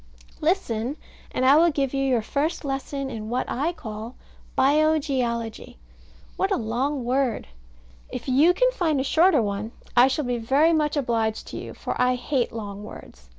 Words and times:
Listen, 0.39 0.97
and 1.29 1.45
I 1.45 1.57
will 1.57 1.69
give 1.69 1.93
you 1.93 2.03
your 2.03 2.23
first 2.23 2.65
lesson 2.65 3.11
in 3.11 3.29
what 3.29 3.45
I 3.47 3.71
call 3.71 4.15
Bio 4.55 4.97
geology. 4.97 5.77
What 6.37 6.51
a 6.51 6.57
long 6.57 7.03
word! 7.05 7.47
If 8.09 8.27
you 8.27 8.51
can 8.55 8.71
find 8.71 8.99
a 8.99 9.03
shorter 9.03 9.43
one 9.43 9.73
I 9.95 10.07
shall 10.07 10.25
be 10.25 10.39
very 10.39 10.73
much 10.73 10.97
obliged 10.97 11.45
to 11.49 11.57
you, 11.57 11.75
for 11.75 12.01
I 12.01 12.15
hate 12.15 12.51
long 12.51 12.83
words. 12.83 13.29